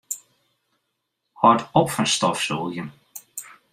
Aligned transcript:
Hâld 1.39 1.61
op 1.79 1.87
fan 1.93 2.07
stofsûgjen. 2.13 2.89